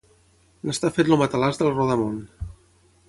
[0.69, 2.17] N'està fet el matalàs del rodamón.